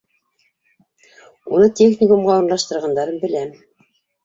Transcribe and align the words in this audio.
Уны 1.59 1.69
техникумға 1.81 2.39
урынлаштырғандарын 2.41 3.23
беләм. 3.29 3.57